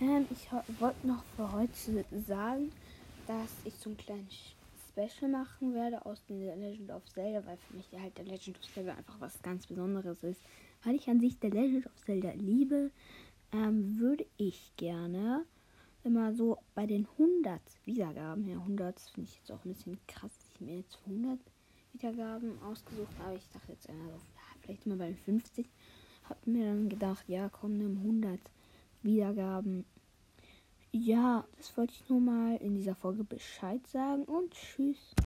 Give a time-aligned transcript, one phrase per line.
[0.00, 1.72] Ähm, ich wollte noch für heute
[2.26, 2.72] sagen,
[3.26, 4.34] dass ich so ein kleines
[4.88, 8.72] Special machen werde aus The Legend of Zelda, weil für mich halt der Legend of
[8.72, 10.40] Zelda einfach was ganz Besonderes ist.
[10.82, 12.90] Weil ich an sich der Legend of Zelda liebe,
[13.52, 15.44] ähm, würde ich gerne
[16.02, 20.32] immer so bei den 100 Wiedergaben, ja 100 finde ich jetzt auch ein bisschen krass,
[20.36, 21.38] dass ich mir jetzt 100
[21.92, 23.36] Wiedergaben ausgesucht habe.
[23.36, 24.20] Ich dachte jetzt immer so,
[24.60, 25.66] vielleicht immer bei 50.
[26.28, 28.40] Hab mir dann gedacht, ja komm, nimm 100
[29.04, 29.84] Wiedergaben.
[30.90, 35.14] Ja, das wollte ich nur mal in dieser Folge Bescheid sagen und tschüss.